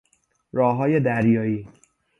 راههای 0.53 0.99
دریایی 0.99 1.67